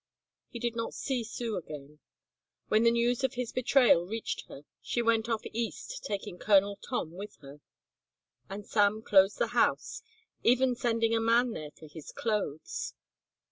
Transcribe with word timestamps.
He 0.49 0.57
did 0.57 0.75
not 0.75 0.95
see 0.95 1.23
Sue 1.23 1.57
again. 1.57 1.99
When 2.69 2.81
the 2.81 2.89
news 2.89 3.23
of 3.23 3.35
his 3.35 3.51
betrayal 3.51 4.03
reached 4.07 4.47
her 4.47 4.65
she 4.81 4.99
went 4.99 5.29
off 5.29 5.43
east 5.53 6.01
taking 6.03 6.39
Colonel 6.39 6.77
Tom 6.77 7.11
with 7.11 7.35
her, 7.41 7.61
and 8.49 8.65
Sam 8.65 9.03
closed 9.03 9.37
the 9.37 9.49
house, 9.49 10.01
even 10.41 10.73
sending 10.73 11.13
a 11.13 11.19
man 11.19 11.51
there 11.51 11.69
for 11.69 11.85
his 11.87 12.11
clothes. 12.11 12.95